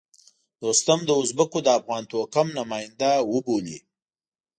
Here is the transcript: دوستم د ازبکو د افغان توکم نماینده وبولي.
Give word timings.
دوستم 0.61 0.99
د 1.05 1.09
ازبکو 1.21 1.59
د 1.63 1.67
افغان 1.79 2.03
توکم 2.11 2.47
نماینده 2.59 3.11
وبولي. 3.31 3.77